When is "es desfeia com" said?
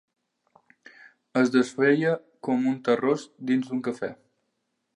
1.41-2.65